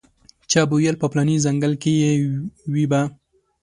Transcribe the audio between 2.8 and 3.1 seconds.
به.